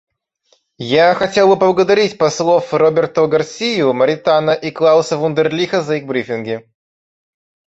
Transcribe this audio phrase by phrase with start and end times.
[0.79, 6.67] Я хотел бы поблагодарить послов Роберто Гарсию Моритана и Клауса Вундерлиха за их брифинги.